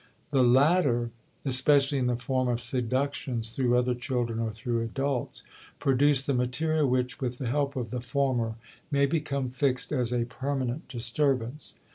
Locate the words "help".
7.49-7.75